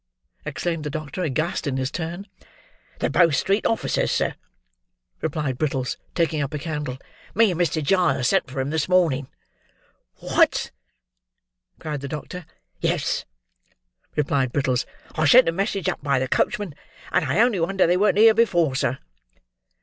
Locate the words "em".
8.59-8.71